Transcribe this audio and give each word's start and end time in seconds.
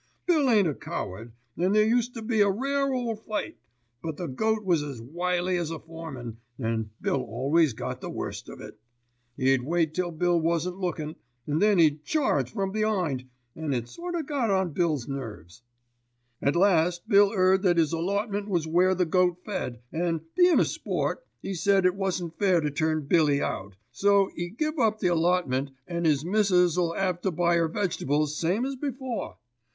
Bill 0.25 0.49
ain't 0.49 0.67
a 0.67 0.73
coward, 0.73 1.31
and 1.55 1.75
there 1.75 1.85
used 1.85 2.15
to 2.15 2.23
be 2.23 2.41
a 2.41 2.49
rare 2.49 2.91
ole 2.91 3.15
fight; 3.15 3.57
but 4.01 4.17
the 4.17 4.27
goat 4.27 4.65
was 4.65 4.81
as 4.81 4.99
wily 4.99 5.57
as 5.57 5.69
a 5.69 5.77
foreman, 5.77 6.37
an' 6.57 6.89
Bill 6.99 7.21
always 7.21 7.73
got 7.73 8.01
the 8.01 8.09
worst 8.09 8.49
of 8.49 8.59
it. 8.61 8.79
'E'd 9.37 9.61
wait 9.61 9.93
till 9.93 10.09
Bill 10.09 10.39
wasn't 10.41 10.79
lookin', 10.79 11.17
and 11.45 11.61
then 11.61 11.79
'e'd 11.79 12.03
charge 12.03 12.51
from 12.51 12.71
be'ind, 12.71 13.25
an' 13.55 13.75
it 13.75 13.87
sort 13.89 14.15
o' 14.15 14.23
got 14.23 14.49
on 14.49 14.71
Bill's 14.73 15.07
nerves. 15.07 15.61
"At 16.41 16.55
last 16.55 17.07
Bill 17.07 17.31
'eard 17.31 17.61
that 17.61 17.77
'is 17.77 17.93
allotment 17.93 18.47
was 18.47 18.65
where 18.67 18.95
the 18.95 19.05
goat 19.05 19.37
fed, 19.45 19.83
an', 19.91 20.21
bein' 20.35 20.59
a 20.59 20.65
sport, 20.65 21.23
'e 21.43 21.53
said 21.53 21.85
it 21.85 21.93
wasn't 21.93 22.39
fair 22.39 22.59
to 22.59 22.71
turn 22.71 23.05
Billy 23.05 23.39
out, 23.39 23.75
so 23.91 24.31
'e 24.35 24.49
give 24.49 24.79
up 24.79 24.97
the 24.99 25.09
allotment 25.09 25.69
and 25.85 26.07
'is 26.07 26.25
missus 26.25 26.75
'll 26.75 26.93
'ave 26.95 27.19
to 27.21 27.29
buy 27.29 27.53
'er 27.57 27.67
vegetables 27.67 28.35
same 28.35 28.65
as 28.65 28.75
before." 28.75 29.37